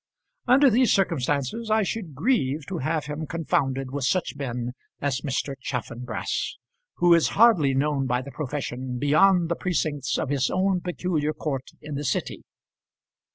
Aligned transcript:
Under 0.47 0.71
these 0.71 0.91
circumstances 0.91 1.69
I 1.69 1.83
should 1.83 2.15
grieve 2.15 2.65
to 2.69 2.79
have 2.79 3.05
him 3.05 3.27
confounded 3.27 3.91
with 3.91 4.03
such 4.05 4.35
men 4.35 4.71
as 4.99 5.21
Mr. 5.21 5.53
Chaffanbrass, 5.61 6.57
who 6.95 7.13
is 7.13 7.27
hardly 7.37 7.75
known 7.75 8.07
by 8.07 8.23
the 8.23 8.31
profession 8.31 8.97
beyond 8.97 9.47
the 9.49 9.55
precincts 9.55 10.17
of 10.17 10.29
his 10.29 10.49
own 10.49 10.81
peculiar 10.81 11.33
court 11.33 11.69
in 11.83 11.93
the 11.93 12.03
City. 12.03 12.41